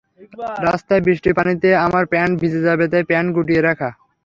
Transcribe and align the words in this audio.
রাস্তার 0.67 0.99
বৃষ্টির 1.01 1.37
পানিতে 1.39 1.69
আমার 1.85 2.03
প্যান্ট 2.05 2.33
ভিজে 2.41 2.61
যাবে, 2.67 2.85
তাই 2.91 3.03
প্যান্ট 3.03 3.29
গুটিয়ে 3.35 3.61
রাখা। 3.61 3.89